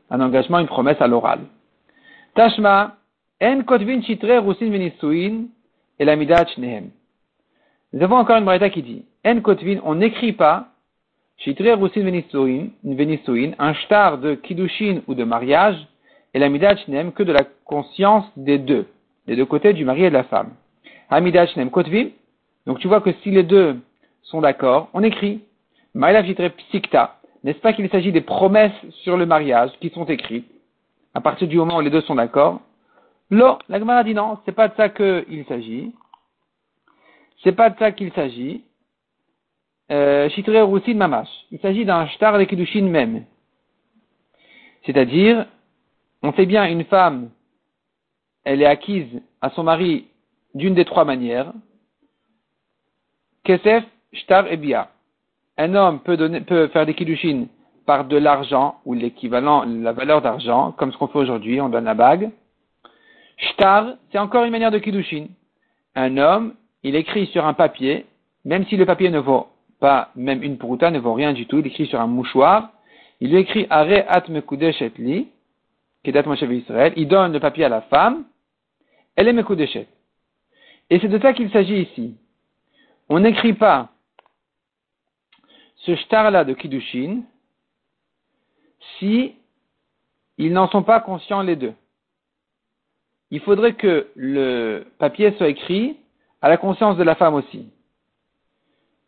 [0.10, 1.40] un engagement, une promesse à l'oral.
[2.36, 2.98] Tashma,
[3.42, 5.46] en kotvin chitre rusin venisuin
[6.00, 6.46] et midat
[7.94, 10.68] Nous avons encore une braïta qui dit, en kotvin, on n'écrit pas
[11.38, 12.04] chitre rusin
[12.84, 15.78] venisuin, un shtar de kiddushin ou de mariage,
[16.34, 18.88] et la midat que de la conscience des deux,
[19.28, 20.52] des deux côtés du mari et de la femme.
[21.10, 22.10] Hamidat shnehem kotvin,
[22.66, 23.78] donc tu vois que si les deux
[24.24, 25.42] sont d'accord, on écrit.
[25.94, 27.18] Maïlav psikta.
[27.44, 30.50] N'est-ce pas qu'il s'agit des promesses sur le mariage qui sont écrites
[31.14, 32.62] à partir du moment où les deux sont d'accord?
[33.30, 35.94] Lo, la Gemara dit non, c'est pas de ça qu'il s'agit.
[37.44, 38.64] C'est pas de ça qu'il s'agit.
[39.92, 40.30] Euh,
[40.96, 41.30] mamash.
[41.52, 43.26] Il s'agit d'un shtar de kiddushin même.
[44.86, 45.46] C'est-à-dire,
[46.24, 47.30] on sait bien une femme,
[48.44, 50.08] elle est acquise à son mari
[50.56, 51.54] d'une des trois manières.
[53.44, 54.90] Kesef, shtar et bia.
[55.58, 56.18] Un homme peut,
[56.70, 57.46] faire des kiddushin
[57.86, 61.86] par de l'argent ou l'équivalent, la valeur d'argent, comme ce qu'on fait aujourd'hui, on donne
[61.86, 62.32] la bague.
[63.38, 65.28] Shtar, c'est encore une manière de kiddushin.
[65.94, 68.06] Un homme, il écrit sur un papier,
[68.44, 69.48] même si le papier ne vaut
[69.80, 72.70] pas, même une prouta ne vaut rien du tout, il écrit sur un mouchoir,
[73.20, 75.28] il écrit Are at mekudeshet li,
[76.04, 78.24] kedat Israël, il donne le papier à la femme,
[79.16, 79.88] elle est mekudeshet.
[80.90, 82.16] Et c'est de ça qu'il s'agit ici.
[83.10, 83.90] On n'écrit pas
[85.78, 87.22] ce shtar-là de Kiddushin
[88.98, 89.36] si
[90.38, 91.74] ils n'en sont pas conscients les deux.
[93.32, 95.98] Il faudrait que le papier soit écrit
[96.42, 97.70] à la conscience de la femme aussi.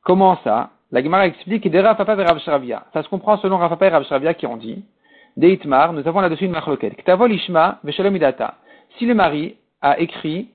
[0.04, 0.72] Comment ça?
[0.92, 2.40] La Gemara explique des Rafapa et Rav
[2.94, 4.84] Ça se comprend selon Rafapa et Rav qui ont dit
[5.36, 6.96] Deitmar, nous avons là-dessus une machloket.
[8.98, 10.50] Si le mari a écrit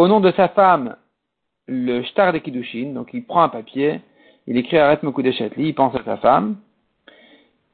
[0.00, 0.96] au nom de sa femme
[1.68, 4.00] le shtar de Kiddushin, donc il prend un papier,
[4.46, 6.56] il écrit Arrête Chetli, il pense à sa femme,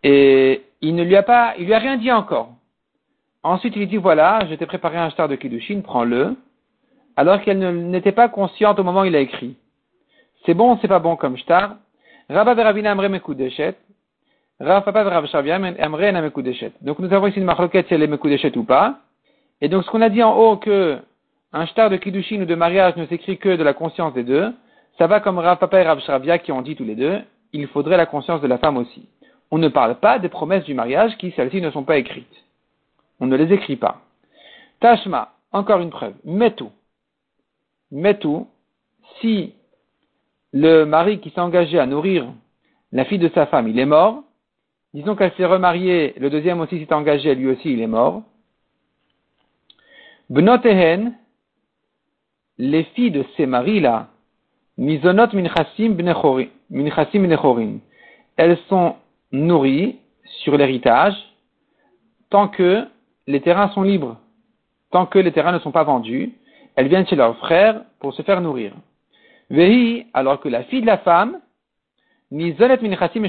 [0.02, 2.50] et il ne lui a pas, il lui a rien dit encore.
[3.44, 6.36] Ensuite, il dit voilà, je t'ai préparé un shtar de Kiddushin, prends-le,
[7.16, 7.60] alors qu'elle
[7.90, 9.56] n'était pas consciente au moment où il a écrit.
[10.44, 11.76] C'est bon, c'est pas bon comme shtar.
[12.28, 13.76] Rabba veravina amre mekudeshet.
[14.58, 16.72] Rav papa amre na mekudeshet.
[16.80, 18.98] Donc nous avons ici une marloquette si elle est mekudeshet ou pas.
[19.60, 20.98] Et donc ce qu'on a dit en haut que
[21.56, 24.52] un shtar de kiddushin ou de mariage ne s'écrit que de la conscience des deux,
[24.98, 27.18] ça va comme Rav et Rav Shravia qui ont dit tous les deux,
[27.52, 29.08] il faudrait la conscience de la femme aussi.
[29.50, 32.44] On ne parle pas des promesses du mariage qui, celles-ci, ne sont pas écrites.
[33.20, 34.02] On ne les écrit pas.
[34.80, 36.14] Tashma, encore une preuve.
[36.24, 36.64] Metu.
[37.90, 38.44] Metu,
[39.20, 39.54] si
[40.52, 42.26] le mari qui s'est engagé à nourrir
[42.92, 44.24] la fille de sa femme, il est mort,
[44.92, 48.22] disons qu'elle s'est remariée, le deuxième aussi s'est engagé, lui aussi il est mort.
[50.28, 51.14] Bnotehen,
[52.58, 54.08] les filles de ces maris-là,
[54.78, 57.80] Mizonot minchasim bnechorim.
[58.36, 58.96] Elles sont
[59.32, 59.96] nourries
[60.42, 61.14] sur l'héritage
[62.28, 62.84] tant que
[63.26, 64.18] les terrains sont libres,
[64.90, 66.32] tant que les terrains ne sont pas vendus.
[66.74, 68.72] Elles viennent chez leurs frères pour se faire nourrir.
[69.48, 71.40] Vehi, alors que la fille de la femme,
[72.30, 73.24] minchasim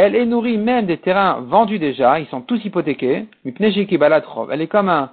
[0.00, 3.26] elle est nourrie même des terrains vendus déjà, ils sont tous hypothéqués.
[3.44, 5.10] Elle est comme un,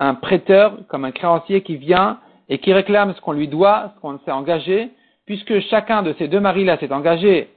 [0.00, 4.00] un prêteur, comme un créancier qui vient et qui réclame ce qu'on lui doit, ce
[4.00, 4.90] qu'on s'est engagé,
[5.26, 7.50] puisque chacun de ces deux maris-là s'est engagé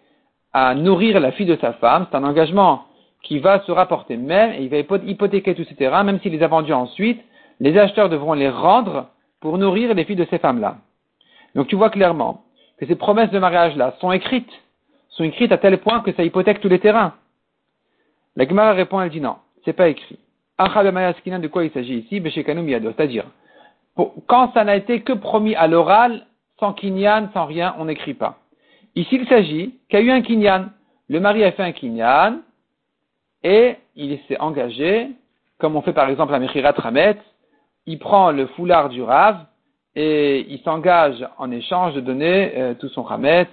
[0.53, 2.85] à nourrir la fille de sa femme, c'est un engagement
[3.23, 6.43] qui va se rapporter même, et il va hypothéquer tous ces terrains, même s'il les
[6.43, 7.21] a vendus ensuite,
[7.59, 9.07] les acheteurs devront les rendre
[9.39, 10.77] pour nourrir les filles de ces femmes-là.
[11.55, 12.43] Donc tu vois clairement
[12.79, 14.51] que ces promesses de mariage-là sont écrites,
[15.09, 17.13] sont écrites à tel point que ça hypothèque tous les terrains.
[18.35, 20.17] La Gemara répond, elle dit non, c'est pas écrit.
[20.63, 22.21] De quoi il s'agit ici?
[22.23, 23.25] C'est-à-dire,
[24.27, 26.25] quand ça n'a été que promis à l'oral,
[26.59, 28.37] sans kinyan, sans rien, on n'écrit pas.
[28.95, 30.69] Ici, il s'agit qu'il y a eu un kinyan.
[31.09, 32.39] Le mari a fait un kinyan
[33.43, 35.09] et il s'est engagé,
[35.59, 37.17] comme on fait par exemple à Mechirat Ramet,
[37.85, 39.45] il prend le foulard du Rav
[39.95, 43.47] et il s'engage en échange de donner euh, tout son Ramet.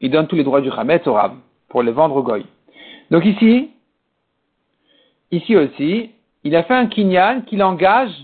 [0.00, 1.34] Il donne tous les droits du Ramet au Rav
[1.68, 2.44] pour les vendre au Goy.
[3.10, 3.70] Donc ici,
[5.30, 6.10] ici aussi,
[6.44, 8.14] il a fait un kinyan qui l'engage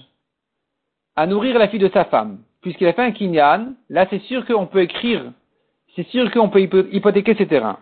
[1.16, 2.38] à nourrir la fille de sa femme.
[2.62, 5.32] Puisqu'il a fait un kinyan, là c'est sûr qu'on peut écrire,
[5.94, 7.78] c'est sûr qu'on peut hypothéquer ses terrains.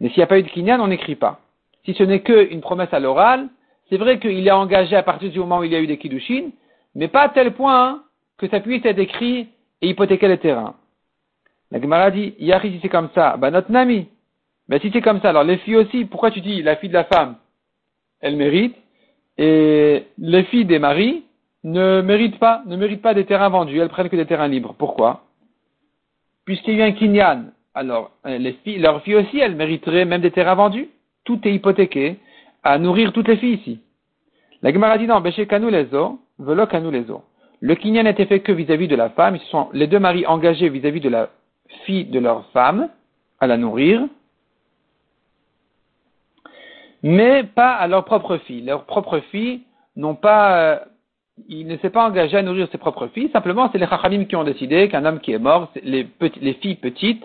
[0.00, 1.40] Mais s'il n'y a pas eu de kinyan, on n'écrit pas.
[1.84, 3.48] Si ce n'est qu'une promesse à l'oral,
[3.88, 5.98] c'est vrai qu'il est engagé à partir du moment où il y a eu des
[5.98, 6.50] kiddushin,
[6.94, 8.02] mais pas à tel point
[8.38, 9.48] que ça puisse être écrit
[9.80, 10.74] et hypothéquer les terrains.
[11.70, 14.08] La Gemara dit, Yahri, si c'est comme ça, bah notre nami.
[14.68, 16.94] Mais si c'est comme ça, alors les filles aussi, pourquoi tu dis la fille de
[16.94, 17.36] la femme,
[18.26, 18.76] elle mérite,
[19.38, 21.24] et les filles des maris,
[21.62, 24.74] ne méritent pas, ne méritent pas des terrains vendus, elles prennent que des terrains libres.
[24.78, 25.22] Pourquoi?
[26.44, 30.20] Puisqu'il y a un kinyan, alors euh, les filles, leurs filles aussi, elles mériteraient même
[30.20, 30.88] des terrains vendus.
[31.24, 32.16] tout est hypothéqué
[32.62, 33.80] à nourrir toutes les filles ici.
[34.62, 35.22] La Gemara dit non.
[37.60, 39.36] Le kinyan n'était fait que vis-à-vis de la femme.
[39.36, 41.30] Ils sont les deux maris engagés vis-à-vis de la
[41.84, 42.88] fille de leur femme
[43.40, 44.06] à la nourrir,
[47.06, 48.62] mais pas à leur propre fille.
[48.62, 49.60] Leurs propres filles
[49.94, 50.78] n'ont pas, euh,
[51.48, 53.30] il ne s'est pas engagé à nourrir ses propres filles.
[53.32, 56.08] Simplement, c'est les chachamim qui ont décidé qu'un homme qui est mort, les,
[56.40, 57.24] les filles petites,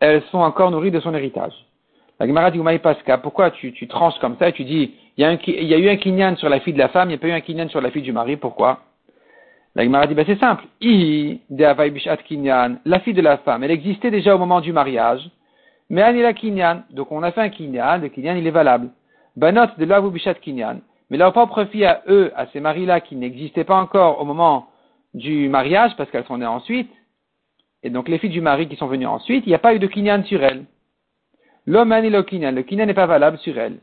[0.00, 1.52] elles sont encore nourries de son héritage.
[2.18, 5.32] La Gemara dit, Pasca, pourquoi tu, tranches comme ça et tu dis, il y, a
[5.32, 7.18] il y a eu un kinyan sur la fille de la femme, il n'y a
[7.18, 8.80] pas eu un kinyan sur la fille du mari, pourquoi?
[9.76, 10.64] La Gemara dit, ben c'est simple.
[10.80, 15.28] De kinyan, la fille de la femme, elle existait déjà au moment du mariage,
[15.88, 18.90] mais anila kinyan, donc on a fait un kinyan, le kinyan il est valable.
[19.36, 23.16] Banot de l'avu bishat kinyan, mais leur propre fille à eux, à ces maris-là qui
[23.16, 24.66] n'existaient pas encore au moment
[25.12, 26.90] du mariage, parce qu'elles sont nées ensuite,
[27.82, 29.78] et donc les filles du mari qui sont venues ensuite, il n'y a pas eu
[29.78, 30.64] de kinyan sur elles.
[31.66, 33.78] L'homme le kinyan, le kinyan n'est pas valable sur elles.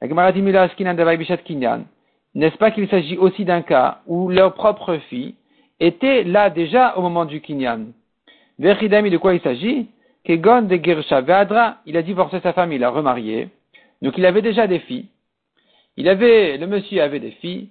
[0.00, 0.42] La Gemara dit
[1.44, 1.84] kinyan
[2.34, 5.34] N'est-ce pas qu'il s'agit aussi d'un cas où leur propre fille
[5.80, 7.86] était là déjà au moment du kinyan?
[8.58, 9.88] Verhidami, de quoi il s'agit?
[10.24, 11.22] Kegon de Gersha
[11.86, 13.48] il a divorcé sa femme, il a remarié.
[14.02, 15.06] Donc il avait déjà des filles.
[15.96, 17.68] Il avait, le monsieur avait des filles.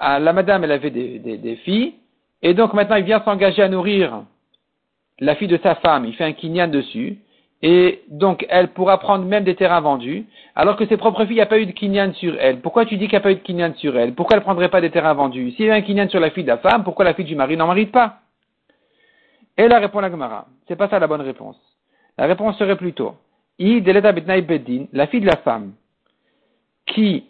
[0.00, 1.94] la madame, elle avait des, filles.
[2.42, 4.24] Et donc maintenant, il vient s'engager à nourrir
[5.20, 6.06] la fille de sa femme.
[6.06, 7.18] Il fait un kinyan dessus.
[7.64, 11.46] Et donc, elle pourra prendre même des terrains vendus, alors que ses propres filles, a
[11.46, 12.60] pas eu de kinyan sur elle.
[12.60, 14.14] Pourquoi tu dis qu'il n'y a pas eu de kinyan sur elle?
[14.14, 15.52] Pourquoi elle ne prendrait pas des terrains vendus?
[15.52, 17.36] S'il y a un kinyan sur la fille de la femme, pourquoi la fille du
[17.36, 18.18] mari n'en marite pas?
[19.56, 20.46] Et là répond la Gemara.
[20.66, 21.56] C'est pas ça la bonne réponse.
[22.18, 23.14] La réponse serait plutôt,
[23.58, 25.72] La fille de la femme,
[26.86, 27.24] qui,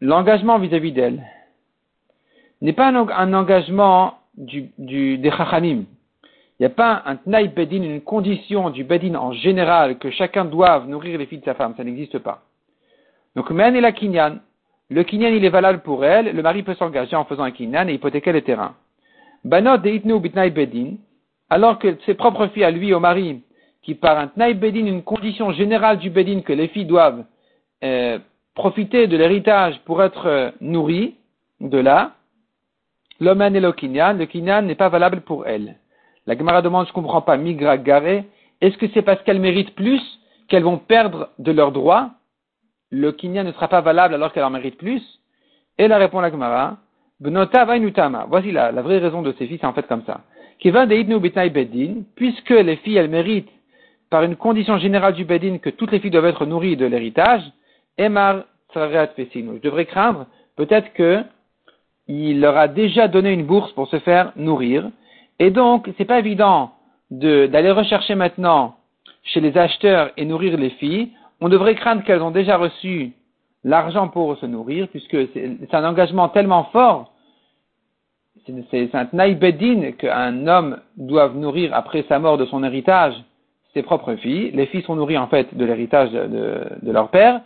[0.00, 1.22] l'engagement vis-à-vis d'elle,
[2.60, 5.86] n'est pas un, engagement du, du, des chachanim,
[6.58, 10.46] il n'y a pas un tnaï bedin, une condition du bedin en général que chacun
[10.46, 11.74] doive nourrir les filles de sa femme.
[11.76, 12.42] Ça n'existe pas.
[13.34, 14.38] Donc, men et la kinyan.
[14.88, 16.34] Le kinyan, il est valable pour elle.
[16.34, 18.74] Le mari peut s'engager en faisant un kinyan et hypothéquer les terrains.
[19.44, 20.94] Banot de itnu bedin.
[21.50, 23.42] Alors que ses propres filles à lui, au mari,
[23.86, 27.24] qui par un tnaï bedin, une condition générale du bedin que les filles doivent
[27.84, 28.18] euh,
[28.52, 31.14] profiter de l'héritage pour être euh, nourries,
[31.60, 32.16] de là,
[33.20, 35.76] l'homme et le kinyan, le kinyan n'est pas valable pour elle.
[36.26, 38.24] La Gemara demande, je ne comprends pas, migra garé.
[38.60, 40.02] Est-ce que c'est parce qu'elles méritent plus
[40.48, 42.10] qu'elles vont perdre de leurs droits?
[42.90, 45.02] Le kinyan ne sera pas valable alors qu'elles en méritent plus?
[45.78, 46.78] Et la répond la Gemara,
[47.20, 48.26] Bnota vainutama.
[48.28, 50.22] Voici la, vraie raison de ces filles, c'est en fait comme ça.
[50.64, 53.55] bedin, puisque les filles, elles méritent,
[54.16, 57.42] par une condition générale du bedin, que toutes les filles doivent être nourries de l'héritage,
[57.98, 60.24] Emar Je devrais craindre,
[60.56, 61.22] peut-être que
[62.08, 64.88] il leur a déjà donné une bourse pour se faire nourrir,
[65.38, 66.70] et donc, c'est pas évident
[67.10, 68.76] d'aller rechercher maintenant
[69.22, 71.10] chez les acheteurs et nourrir les filles.
[71.42, 73.12] On devrait craindre qu'elles ont déjà reçu
[73.64, 77.12] l'argent pour se nourrir, puisque c'est un engagement tellement fort.
[78.70, 83.22] C'est un naïbeddin qu'un homme doit nourrir après sa mort de son héritage
[83.76, 84.52] ses propres filles.
[84.54, 87.42] Les filles sont nourries en fait de l'héritage de, leur père.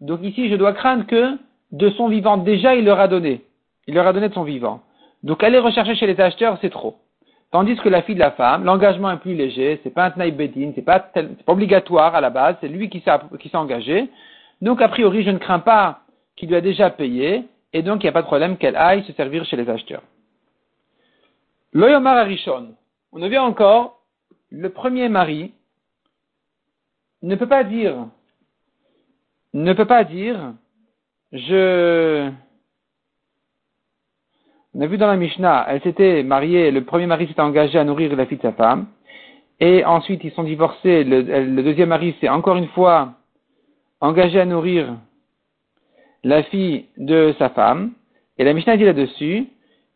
[0.00, 1.36] Donc ici, je dois craindre que
[1.72, 3.42] de son vivant, déjà, il leur a donné.
[3.86, 4.80] Il leur a donné de son vivant.
[5.22, 6.96] Donc aller rechercher chez les acheteurs, c'est trop.
[7.50, 10.32] Tandis que la fille de la femme, l'engagement est plus léger, c'est pas un tnaï
[10.32, 11.04] bedin, c'est pas,
[11.46, 14.08] obligatoire à la base, c'est lui qui s'est engagé.
[14.62, 16.00] Donc, a priori, je ne crains pas
[16.34, 17.44] qu'il lui a déjà payé,
[17.74, 20.02] et donc il n'y a pas de problème qu'elle aille se servir chez les acheteurs.
[21.74, 22.68] L'oyomar Arishon.
[23.12, 24.00] On vient encore,
[24.50, 25.52] le premier mari
[27.24, 28.06] ne peut pas dire,
[29.54, 30.52] ne peut pas dire,
[31.32, 32.30] je,
[34.74, 37.84] on a vu dans la Mishnah, elle s'était mariée, le premier mari s'était engagé à
[37.84, 38.88] nourrir la fille de sa femme,
[39.58, 43.14] et ensuite ils sont divorcés, le, deuxième mari s'est encore une fois
[44.02, 44.94] engagé à nourrir
[46.24, 47.92] la fille de sa femme,
[48.36, 49.46] et la Mishnah dit là-dessus,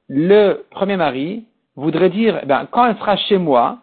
[0.09, 1.45] le premier mari
[1.77, 3.81] voudrait dire, eh ben, quand elle sera chez moi,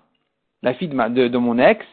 [0.64, 1.86] la fille de, de mon ex,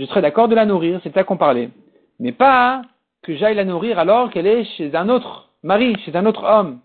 [0.00, 1.70] je serai d'accord de la nourrir, c'est ça qu'on parlait.
[2.18, 2.82] Mais pas
[3.22, 6.80] que j'aille la nourrir alors qu'elle est chez un autre mari, chez un autre homme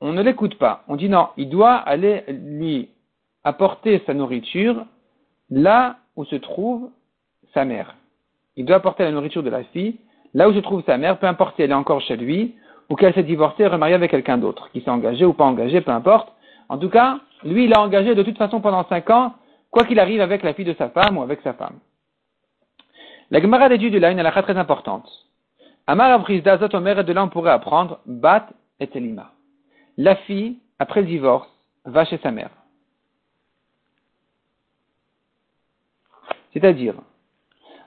[0.00, 0.84] on ne l'écoute pas.
[0.88, 2.88] On dit non, il doit aller lui
[3.44, 4.84] apporter sa nourriture
[5.50, 6.90] là où se trouve
[7.54, 7.94] sa mère.
[8.56, 9.96] Il doit apporter la nourriture de la fille
[10.34, 12.56] là où se trouve sa mère, peu importe si elle est encore chez lui
[12.90, 15.90] ou qu'elle s'est divorcée, remariée avec quelqu'un d'autre, qui s'est engagé ou pas engagé, peu
[15.90, 16.32] importe.
[16.68, 19.34] En tout cas, lui, il a engagé de toute façon pendant cinq ans,
[19.76, 21.80] quoi qu'il arrive avec la fille de sa femme ou avec sa femme.
[23.30, 25.06] La Gemara déduit de là une halakha très importante.
[25.86, 28.48] Amar Abrizda Zotomer, et de là on pourrait apprendre Bat
[28.80, 29.32] et Telima.
[29.98, 31.46] La fille, après le divorce,
[31.84, 32.48] va chez sa mère.
[36.54, 36.94] C'est-à-dire,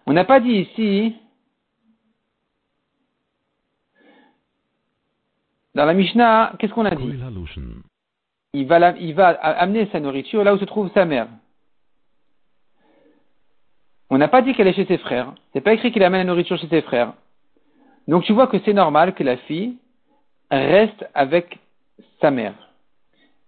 [0.06, 1.16] on n'a pas dit ici,
[5.74, 7.14] dans la Mishnah, qu'est-ce qu'on a dit?
[8.54, 11.28] Il va, la, il va amener sa nourriture là où se trouve sa mère.
[14.10, 15.34] On n'a pas dit qu'elle est chez ses frères.
[15.54, 17.14] C'est pas écrit qu'il amène la nourriture chez ses frères.
[18.08, 19.78] Donc tu vois que c'est normal que la fille
[20.50, 21.60] reste avec
[22.22, 22.56] sa mère.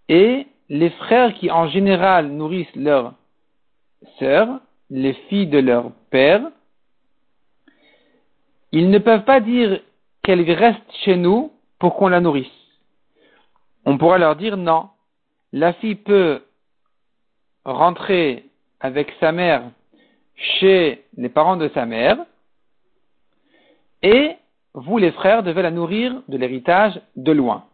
[0.08, 3.13] Et les frères qui en général nourrissent leurs
[4.19, 6.43] sœurs, les filles de leur père,
[8.71, 9.82] ils ne peuvent pas dire
[10.24, 12.47] qu'elle reste chez nous pour qu'on la nourrisse.
[13.86, 14.89] On pourra leur dire non.
[15.52, 16.43] La fille peut
[17.65, 18.45] rentrer
[18.80, 19.63] avec sa mère
[20.41, 22.17] chez les parents de sa mère
[24.04, 24.32] et
[24.73, 27.65] vous, les frères, devez la nourrir de l'héritage de loin.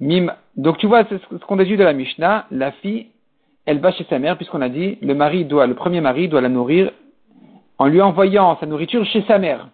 [0.00, 3.08] Donc tu vois, ce qu'on déduit de la Mishnah, la fille,
[3.66, 6.40] elle va chez sa mère, puisqu'on a dit, le mari doit, le premier mari doit
[6.40, 6.90] la nourrir
[7.78, 9.68] en lui envoyant sa nourriture chez sa mère.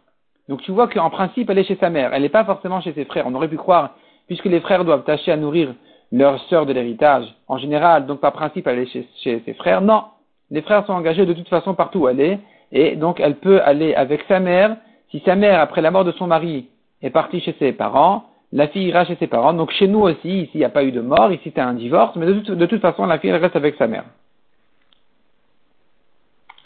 [0.49, 2.13] Donc tu vois qu'en principe, elle est chez sa mère.
[2.13, 3.27] Elle n'est pas forcément chez ses frères.
[3.27, 3.95] On aurait pu croire,
[4.27, 5.75] puisque les frères doivent tâcher à nourrir
[6.13, 9.81] leur sœur de l'héritage, en général, donc par principe, elle est chez ses frères.
[9.81, 10.05] Non.
[10.51, 12.39] Les frères sont engagés de toute façon partout où elle est,
[12.73, 14.77] et donc elle peut aller avec sa mère.
[15.11, 16.69] Si sa mère, après la mort de son mari,
[17.03, 19.53] est partie chez ses parents, la fille ira chez ses parents.
[19.53, 21.75] Donc chez nous aussi, ici, il n'y a pas eu de mort, ici, c'est un
[21.75, 24.05] divorce, mais de, toute- façon, la fille, reste avec sa mère.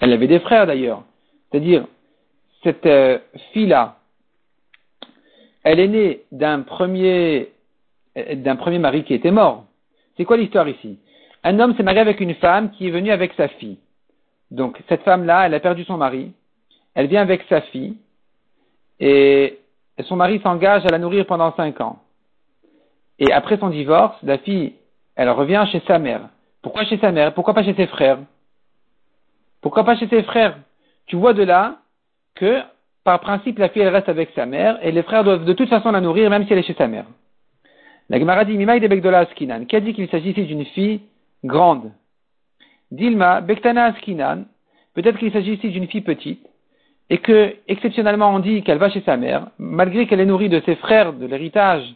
[0.01, 1.03] Elle avait des frères d'ailleurs.
[1.51, 1.87] C'est-à-dire,
[2.63, 3.19] cette euh,
[3.53, 3.97] fille-là,
[5.65, 7.51] elle est née d'un premier,
[8.17, 9.65] euh, d'un premier mari qui était mort.
[10.17, 10.99] C'est quoi l'histoire ici?
[11.49, 13.79] Un homme s'est marié avec une femme qui est venue avec sa fille.
[14.51, 16.33] Donc, cette femme-là, elle a perdu son mari.
[16.95, 17.97] Elle vient avec sa fille.
[19.01, 19.59] Et
[20.01, 22.01] son mari s'engage à la nourrir pendant cinq ans.
[23.19, 24.75] Et après son divorce, la fille,
[25.17, 26.29] elle revient chez sa mère.
[26.61, 27.33] Pourquoi chez sa mère?
[27.33, 28.19] Pourquoi pas chez ses frères?
[29.63, 30.59] Pourquoi pas chez ses frères?
[31.07, 31.79] Tu vois de là
[32.35, 32.61] que,
[33.05, 35.71] par principe, la fille, elle reste avec sa mère, et les frères doivent de toute
[35.71, 37.07] façon la nourrir, même si elle est chez sa mère.
[38.11, 41.01] La Gemara dit, Begdola Askinan, qui a dit qu'il s'agit ici d'une fille
[41.45, 41.93] grande
[42.91, 44.45] Dilma, Bektana Askinan,
[44.95, 46.47] peut-être qu'il s'agit ici d'une fille petite,
[47.11, 50.61] et que, exceptionnellement, on dit qu'elle va chez sa mère, malgré qu'elle est nourrie de
[50.65, 51.95] ses frères, de l'héritage,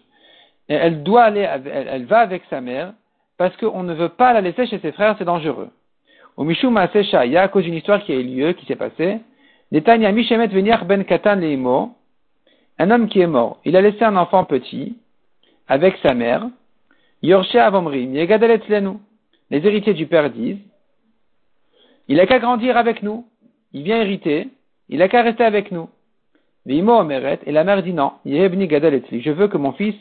[0.69, 2.93] elle doit aller, elle, va avec sa mère,
[3.37, 5.71] parce qu'on ne veut pas la laisser chez ses frères, c'est dangereux.
[6.37, 8.65] Au Mishum Maaseh il y a à cause d'une histoire qui a eu lieu, qui
[8.67, 9.19] s'est passée,
[9.71, 11.95] Netanya Mishemet Veniach Ben Katan Leimo,
[12.79, 14.97] un homme qui est mort, il a laissé un enfant petit,
[15.69, 16.47] avec sa mère,
[17.23, 18.99] Yorshe Avomrim, Yegadel Etzlenu.
[19.53, 20.57] Les héritiers du père disent,
[22.09, 23.27] il a qu'à grandir avec nous,
[23.75, 24.49] il vient hériter,
[24.89, 25.91] il a qu'à rester avec nous.
[26.67, 29.95] Et la mère dit non, je veux que mon fils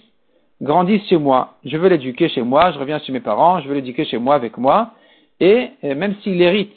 [0.62, 3.76] grandisse chez moi, je veux l'éduquer chez moi, je reviens chez mes parents, je veux
[3.76, 4.92] l'éduquer chez moi avec moi,
[5.42, 6.76] et euh, même s'il hérite,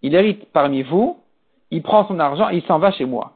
[0.00, 1.18] il hérite parmi vous,
[1.70, 3.34] il prend son argent et il s'en va chez moi.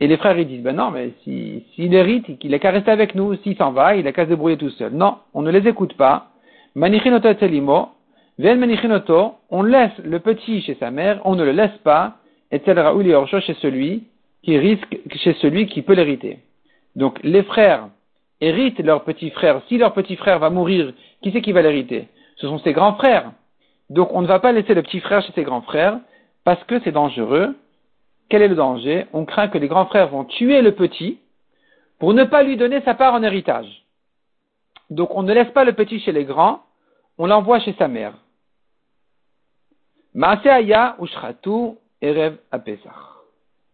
[0.00, 3.14] Et les frères disent, ben non, mais si- s'il hérite, il a qu'à rester avec
[3.14, 4.92] nous, s'il s'en va, il a qu'à se débrouiller tout seul.
[4.92, 6.29] Non, on ne les écoute pas.
[6.74, 7.94] Manichinoto etzelimo,
[8.38, 12.18] ven manichinoto, on laisse le petit chez sa mère, on ne le laisse pas,
[12.52, 14.04] et raoul et orcho chez celui
[14.42, 16.38] qui risque, chez celui qui peut l'hériter.
[16.96, 17.88] Donc les frères
[18.40, 19.60] héritent leur petit frère.
[19.68, 22.08] Si leur petit frère va mourir, qui c'est qui va l'hériter?
[22.36, 23.32] Ce sont ses grands frères.
[23.90, 25.98] Donc on ne va pas laisser le petit frère chez ses grands frères
[26.44, 27.56] parce que c'est dangereux.
[28.28, 29.06] Quel est le danger?
[29.12, 31.18] On craint que les grands frères vont tuer le petit
[31.98, 33.79] pour ne pas lui donner sa part en héritage.
[34.90, 36.62] Donc on ne laisse pas le petit chez les grands,
[37.18, 38.14] on l'envoie chez sa mère.
[40.14, 42.92] Maaseaya Ushratu Erev Apesach.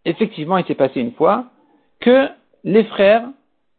[0.05, 1.47] Effectivement, il s'est passé une fois
[2.01, 2.29] que
[2.65, 3.27] les frères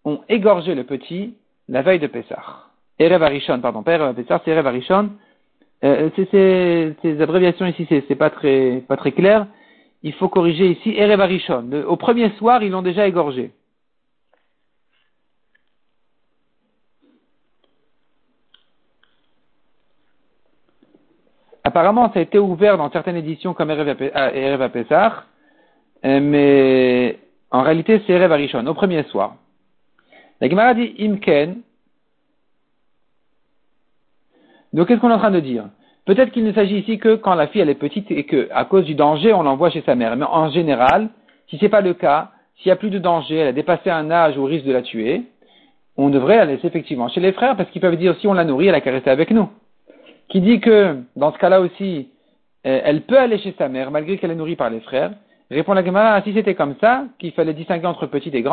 [0.03, 1.35] ont égorgé le petit
[1.69, 2.65] la veille de Pessah.
[2.99, 5.11] Erev Arishon, pardon, pas Erev c'est Erev Arishon.
[5.83, 8.83] Euh, ces abréviations ici, c'est c'est pas très,
[9.15, 9.47] clair.
[10.01, 11.69] Il faut corriger ici Erev Arishon.
[11.87, 13.51] Au premier soir, ils l'ont déjà égorgé.
[21.67, 25.11] Apparemment, ça a été ouvert dans certaines éditions comme Erev Ape- ah, Apesach,
[26.05, 27.19] euh, mais
[27.51, 29.35] en réalité, c'est Erev Arishon, au premier soir.
[30.39, 31.57] La Gemara dit Imken.
[34.71, 35.65] Donc, qu'est-ce qu'on est en train de dire?
[36.05, 38.85] Peut-être qu'il ne s'agit ici que quand la fille est petite et que, à cause
[38.85, 40.15] du danger, on l'envoie chez sa mère.
[40.15, 41.09] Mais en général,
[41.49, 44.09] si c'est pas le cas, s'il n'y a plus de danger, elle a dépassé un
[44.09, 45.23] âge où risque de la tuer,
[45.97, 48.45] on devrait la laisser effectivement chez les frères parce qu'ils peuvent dire si on la
[48.45, 49.49] nourrit, elle a rester avec nous.
[50.29, 52.09] Qui dit que, dans ce cas-là aussi,
[52.65, 55.11] euh, elle peut aller chez sa mère malgré qu'elle est nourrie par les frères.
[55.49, 58.43] Répond la Gemara, si c'était comme ça, qu'il fallait distinguer entre petites et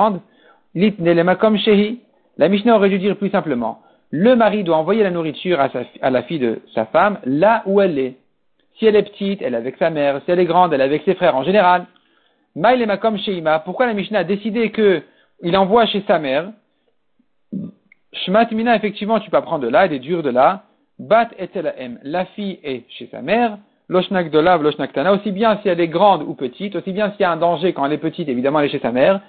[0.74, 2.00] lit nelemakom shehi.
[2.36, 6.22] La Mishnah aurait dû dire plus simplement, le mari doit envoyer la nourriture à, la
[6.22, 8.16] fille de sa femme là où elle est.
[8.78, 10.20] Si elle est petite, elle est avec sa mère.
[10.24, 11.86] Si elle est grande, elle est avec ses frères en général.
[12.56, 13.58] Maïlemakom sheima.
[13.60, 15.02] Pourquoi la Mishnah a décidé que
[15.42, 16.50] il envoie chez sa mère?
[18.12, 20.62] Shmat mina, effectivement, tu peux prendre de là, est dure de là.
[20.98, 21.48] Bat et
[22.02, 23.58] La fille est chez sa mère.
[23.88, 25.12] Loshnak dolav, loshnak tana.
[25.12, 27.72] Aussi bien si elle est grande ou petite, aussi bien s'il y a un danger
[27.72, 29.20] quand elle est petite, évidemment, elle est chez sa mère.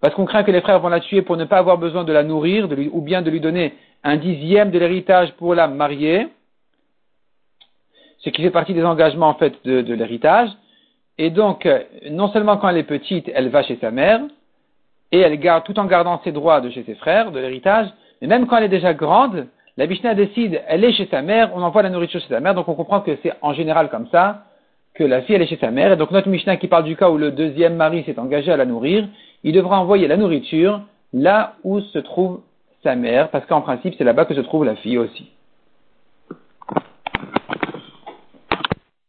[0.00, 2.12] Parce qu'on craint que les frères vont la tuer pour ne pas avoir besoin de
[2.12, 6.28] la nourrir, ou bien de lui donner un dixième de l'héritage pour la marier.
[8.18, 10.50] Ce qui fait partie des engagements, en fait, de, de l'héritage.
[11.18, 14.22] Et donc, euh, non seulement quand elle est petite, elle va chez sa mère,
[15.12, 17.88] et elle garde, tout en gardant ses droits de chez ses frères, de l'héritage,
[18.20, 19.46] mais même quand elle est déjà grande,
[19.80, 22.54] la Mishnah décide, elle est chez sa mère, on envoie la nourriture chez sa mère,
[22.54, 24.44] donc on comprend que c'est en général comme ça,
[24.92, 27.08] que la fille est chez sa mère, et donc notre Mishnah qui parle du cas
[27.08, 29.08] où le deuxième mari s'est engagé à la nourrir,
[29.42, 30.82] il devra envoyer la nourriture
[31.14, 32.42] là où se trouve
[32.82, 35.30] sa mère, parce qu'en principe c'est là-bas que se trouve la fille aussi.